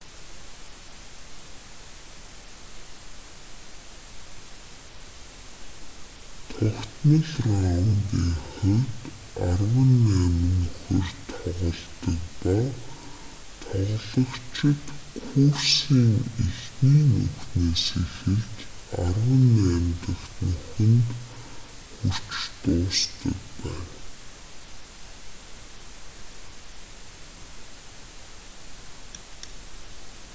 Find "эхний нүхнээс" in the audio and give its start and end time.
16.47-17.85